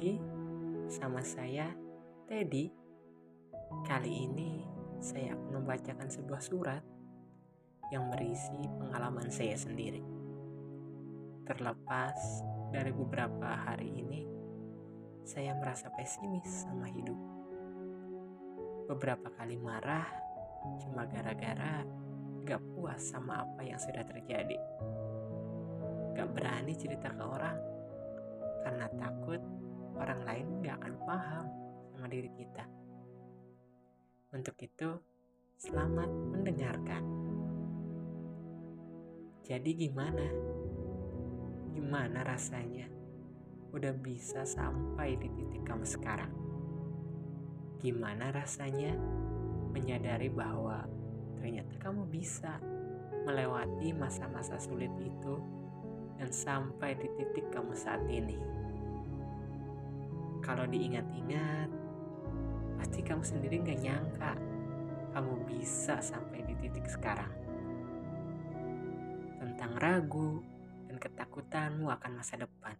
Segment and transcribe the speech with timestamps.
[0.00, 0.16] lagi
[0.88, 1.68] sama saya
[2.24, 2.72] Teddy.
[3.84, 4.64] Kali ini
[4.96, 6.80] saya akan membacakan sebuah surat
[7.92, 10.00] yang berisi pengalaman saya sendiri.
[11.44, 12.16] Terlepas
[12.72, 14.24] dari beberapa hari ini,
[15.28, 17.20] saya merasa pesimis sama hidup.
[18.88, 20.08] Beberapa kali marah
[20.80, 21.84] cuma gara-gara
[22.48, 24.56] gak puas sama apa yang sudah terjadi.
[26.16, 27.60] Gak berani cerita ke orang
[28.64, 29.40] karena takut
[30.00, 31.44] orang lain gak akan paham
[31.92, 32.64] sama diri kita.
[34.32, 34.96] Untuk itu,
[35.60, 37.04] selamat mendengarkan.
[39.44, 40.26] Jadi gimana?
[41.76, 42.88] Gimana rasanya?
[43.76, 46.32] Udah bisa sampai di titik kamu sekarang.
[47.82, 48.96] Gimana rasanya
[49.70, 50.86] menyadari bahwa
[51.38, 52.58] ternyata kamu bisa
[53.26, 55.34] melewati masa-masa sulit itu
[56.16, 58.36] dan sampai di titik kamu saat ini.
[60.40, 61.68] Kalau diingat-ingat,
[62.80, 64.32] pasti kamu sendiri gak nyangka
[65.10, 67.30] kamu bisa sampai di titik sekarang.
[69.42, 70.42] Tentang ragu
[70.86, 72.76] dan ketakutanmu akan masa depan.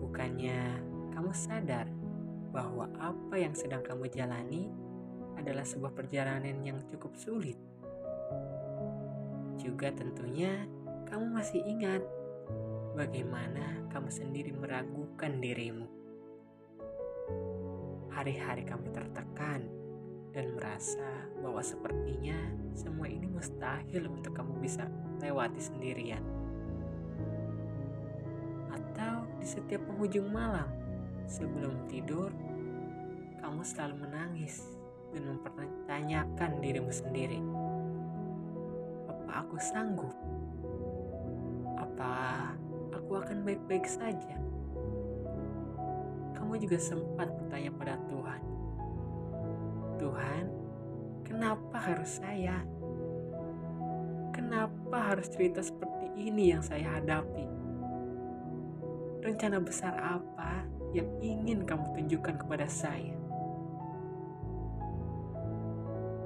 [0.00, 0.80] Bukannya
[1.12, 1.90] kamu sadar
[2.54, 4.70] bahwa apa yang sedang kamu jalani
[5.34, 7.58] adalah sebuah perjalanan yang cukup sulit.
[9.58, 10.70] Juga tentunya
[11.10, 12.02] kamu masih ingat
[12.94, 15.86] bagaimana kamu sendiri meragukan dirimu.
[18.14, 19.66] Hari-hari kamu tertekan
[20.30, 22.38] dan merasa bahwa sepertinya
[22.70, 24.86] semua ini mustahil untuk kamu bisa
[25.18, 26.22] lewati sendirian.
[28.70, 30.70] Atau di setiap penghujung malam
[31.26, 32.30] sebelum tidur,
[33.42, 34.62] kamu selalu menangis
[35.10, 37.42] dan mempertanyakan dirimu sendiri.
[39.10, 40.14] Apa aku sanggup?
[41.74, 42.54] Apa
[43.04, 44.40] aku akan baik-baik saja?
[46.32, 48.42] Kamu juga sempat bertanya pada Tuhan.
[50.00, 50.44] Tuhan,
[51.20, 52.64] kenapa harus saya?
[54.32, 57.44] Kenapa harus cerita seperti ini yang saya hadapi?
[59.20, 60.64] Rencana besar apa
[60.96, 63.12] yang ingin kamu tunjukkan kepada saya?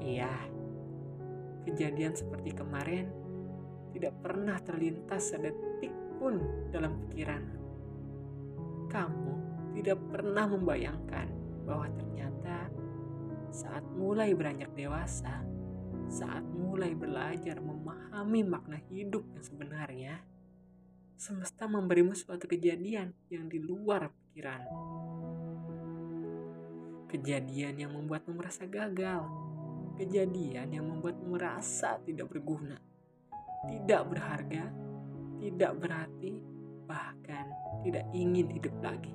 [0.00, 0.32] Iya,
[1.68, 3.12] kejadian seperti kemarin
[3.92, 6.38] tidak pernah terlintas sedetik pun
[6.70, 7.42] dalam pikiran.
[8.86, 9.34] Kamu
[9.74, 11.26] tidak pernah membayangkan
[11.66, 12.70] bahwa ternyata
[13.50, 15.42] saat mulai beranjak dewasa,
[16.06, 20.14] saat mulai belajar memahami makna hidup yang sebenarnya,
[21.18, 24.62] semesta memberimu suatu kejadian yang di luar pikiran.
[27.10, 29.26] Kejadian yang membuatmu merasa gagal,
[29.98, 32.78] kejadian yang membuatmu merasa tidak berguna,
[33.68, 34.91] tidak berharga,
[35.42, 36.38] tidak berarti,
[36.86, 37.50] bahkan
[37.82, 39.10] tidak ingin hidup lagi.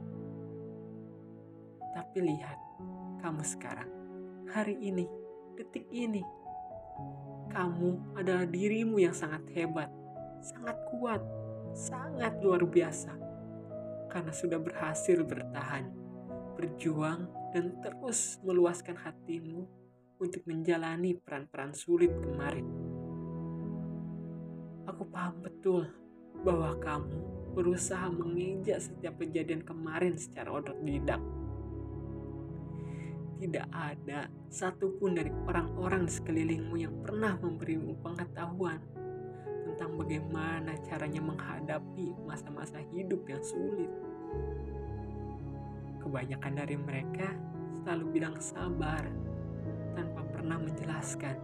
[1.96, 2.60] Tapi lihat,
[3.24, 3.88] kamu sekarang,
[4.52, 5.08] hari ini,
[5.56, 6.20] detik ini,
[7.48, 9.88] kamu adalah dirimu yang sangat hebat,
[10.44, 11.24] sangat kuat,
[11.72, 13.16] sangat luar biasa,
[14.12, 15.88] karena sudah berhasil bertahan,
[16.60, 19.64] berjuang, dan terus meluaskan hatimu
[20.20, 22.68] untuk menjalani peran-peran sulit kemarin.
[24.88, 26.07] Aku paham betul
[26.46, 27.18] bahwa kamu
[27.58, 31.18] berusaha mengeja setiap kejadian kemarin secara otodidak.
[33.38, 38.82] Tidak ada satupun dari orang-orang di sekelilingmu yang pernah memberimu pengetahuan
[39.66, 43.90] tentang bagaimana caranya menghadapi masa-masa hidup yang sulit.
[46.02, 47.30] Kebanyakan dari mereka
[47.86, 49.06] selalu bilang sabar,
[49.98, 51.36] tanpa pernah menjelaskan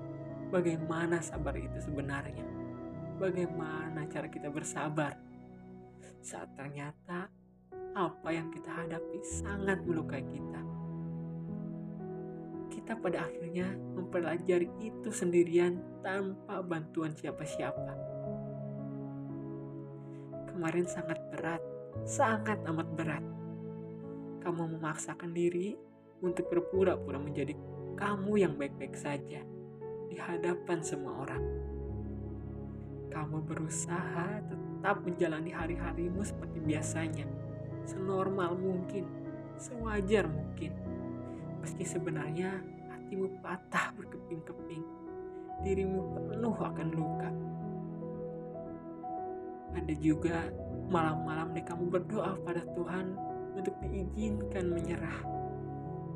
[0.54, 2.63] bagaimana sabar itu sebenarnya.
[3.24, 5.16] Bagaimana cara kita bersabar
[6.20, 7.32] saat ternyata
[7.96, 10.60] apa yang kita hadapi sangat melukai kita.
[12.68, 17.96] Kita pada akhirnya mempelajari itu sendirian tanpa bantuan siapa-siapa.
[20.52, 21.64] Kemarin sangat berat,
[22.04, 23.24] sangat amat berat.
[24.44, 25.80] Kamu memaksakan diri
[26.20, 27.56] untuk berpura-pura menjadi
[27.96, 29.40] kamu yang baik-baik saja
[30.12, 31.44] di hadapan semua orang.
[33.14, 37.30] Kamu berusaha tetap menjalani hari-harimu seperti biasanya,
[37.86, 39.06] senormal mungkin,
[39.62, 40.74] sewajar mungkin.
[41.62, 42.58] Meski sebenarnya
[42.90, 44.84] hatimu patah berkeping-keping,
[45.62, 47.30] dirimu penuh akan luka.
[49.78, 50.50] Ada juga
[50.90, 53.14] malam-malam kamu berdoa pada Tuhan
[53.54, 55.44] untuk diizinkan menyerah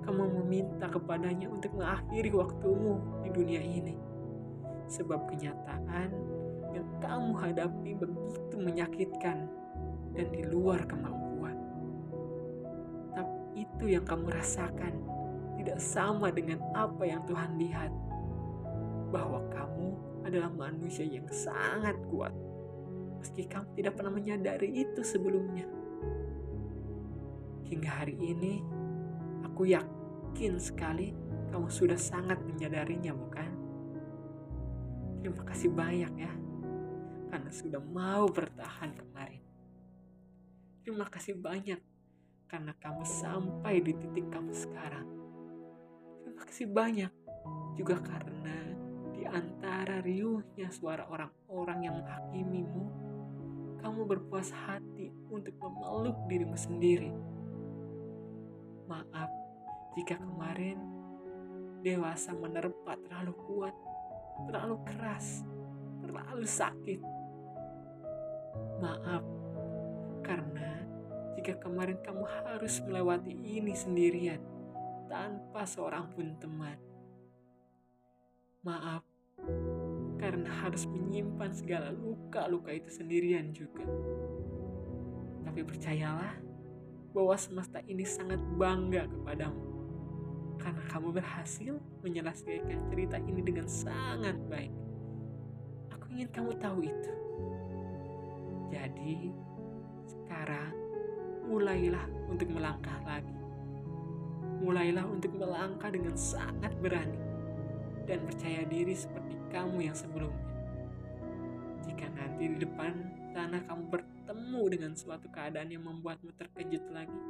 [0.08, 4.00] kamu meminta kepadanya untuk mengakhiri waktumu di dunia ini.
[4.88, 6.16] Sebab kenyataan
[6.78, 9.50] yang kamu hadapi begitu menyakitkan
[10.14, 11.26] dan di luar kemampuan.
[13.58, 14.94] itu yang kamu rasakan
[15.58, 17.90] tidak sama dengan apa yang Tuhan lihat.
[19.10, 19.88] Bahwa kamu
[20.30, 22.30] adalah manusia yang sangat kuat.
[23.18, 25.66] Meski kamu tidak pernah menyadari itu sebelumnya.
[27.66, 28.62] Hingga hari ini,
[29.42, 31.18] aku yakin sekali
[31.50, 33.50] kamu sudah sangat menyadarinya, bukan?
[35.26, 36.32] Terima kasih banyak ya,
[37.28, 39.44] karena sudah mau bertahan kemarin.
[40.84, 41.80] Terima kasih banyak
[42.48, 45.08] karena kamu sampai di titik kamu sekarang.
[46.24, 47.12] Terima kasih banyak
[47.76, 48.58] juga karena
[49.12, 52.86] di antara riuhnya suara orang-orang yang menghakimimu,
[53.84, 57.12] kamu berpuas hati untuk memeluk dirimu sendiri.
[58.88, 59.30] Maaf
[60.00, 60.80] jika kemarin
[61.82, 63.76] dewasa menerpa terlalu kuat,
[64.48, 65.44] terlalu keras,
[66.06, 67.17] terlalu sakit.
[68.78, 69.24] Maaf
[70.22, 70.84] karena
[71.40, 74.42] jika kemarin kamu harus melewati ini sendirian
[75.08, 76.76] tanpa seorang pun teman.
[78.68, 79.06] Maaf,
[80.20, 83.88] karena harus menyimpan segala luka-luka itu sendirian juga.
[85.48, 86.36] Tapi percayalah
[87.16, 89.64] bahwa semesta ini sangat bangga kepadamu
[90.58, 94.74] karena kamu berhasil menyelesaikan cerita ini dengan sangat baik.
[95.96, 97.14] Aku ingin kamu tahu itu.
[98.78, 99.34] Jadi,
[100.06, 100.70] sekarang
[101.50, 103.34] mulailah untuk melangkah lagi.
[104.62, 107.18] Mulailah untuk melangkah dengan sangat berani
[108.06, 110.46] dan percaya diri seperti kamu yang sebelumnya.
[111.90, 112.94] Jika nanti di depan
[113.34, 117.22] sana kamu bertemu dengan suatu keadaan yang membuatmu terkejut lagi,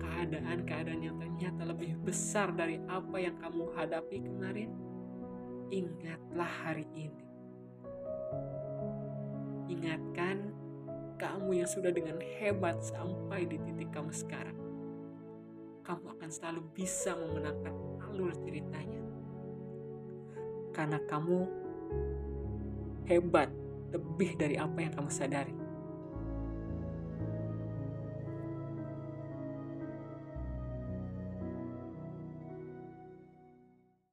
[0.00, 4.72] keadaan-keadaan yang ternyata lebih besar dari apa yang kamu hadapi kemarin,
[5.68, 7.27] ingatlah hari ini.
[9.68, 10.48] Ingatkan
[11.20, 14.56] kamu yang sudah dengan hebat sampai di titik kamu sekarang.
[15.84, 17.74] Kamu akan selalu bisa memenangkan
[18.08, 19.02] alur ceritanya.
[20.72, 21.38] Karena kamu
[23.08, 23.50] hebat
[23.92, 25.57] lebih dari apa yang kamu sadari.